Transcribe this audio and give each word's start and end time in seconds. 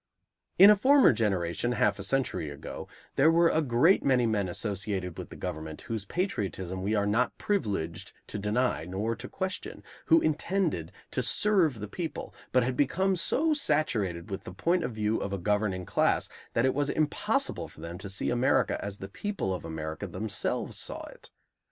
In 0.57 0.71
a 0.71 0.75
former 0.75 1.13
generation, 1.13 1.73
half 1.73 1.99
a 1.99 2.03
century 2.03 2.49
ago, 2.49 2.87
there 3.17 3.29
were 3.29 3.49
a 3.49 3.61
great 3.61 4.03
many 4.03 4.25
men 4.25 4.49
associated 4.49 5.15
with 5.15 5.29
the 5.29 5.35
government 5.35 5.81
whose 5.81 6.05
patriotism 6.05 6.81
we 6.81 6.95
are 6.95 7.05
not 7.05 7.37
privileged 7.37 8.11
to 8.25 8.39
deny 8.39 8.83
nor 8.85 9.15
to 9.15 9.29
question, 9.29 9.83
who 10.05 10.19
intended 10.19 10.91
to 11.11 11.21
serve 11.21 11.79
the 11.79 11.87
people, 11.87 12.33
but 12.51 12.63
had 12.63 12.75
become 12.75 13.15
so 13.15 13.53
saturated 13.53 14.31
with 14.31 14.43
the 14.43 14.53
point 14.53 14.83
of 14.83 14.91
view 14.93 15.17
of 15.19 15.33
a 15.33 15.37
governing 15.37 15.85
class 15.85 16.29
that 16.53 16.65
it 16.65 16.73
was 16.73 16.89
impossible 16.89 17.67
for 17.67 17.81
them 17.81 17.99
to 17.99 18.09
see 18.09 18.31
America 18.31 18.83
as 18.83 18.97
the 18.97 19.07
people 19.07 19.53
of 19.53 19.63
America 19.63 20.07
themselves 20.07 20.79
saw 20.79 21.03
it. 21.11 21.29